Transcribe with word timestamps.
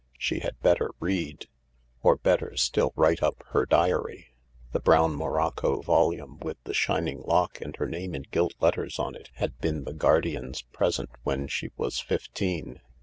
She 0.17 0.39
had 0.39 0.59
better 0.61 0.89
read. 0.99 1.45
Or, 2.01 2.15
better 2.15 2.57
still, 2.57 2.91
write 2.95 3.21
up 3.21 3.43
her 3.49 3.67
diary. 3.67 4.29
The 4.71 4.79
brown 4.79 5.13
morocco 5.15 5.83
volume 5.83 6.39
with 6.39 6.57
the 6.63 6.73
shining 6.73 7.21
lock 7.21 7.61
and 7.61 7.75
her 7.75 7.85
name 7.85 8.15
in 8.15 8.23
gilt 8.23 8.55
letters 8.59 8.97
on 8.97 9.13
it 9.13 9.29
had 9.35 9.59
been 9.59 9.83
the 9.83 9.93
guardian's 9.93 10.63
present 10.63 11.11
when 11.23 11.45
she 11.47 11.69
was 11.77 11.99
fifteen. 11.99 12.81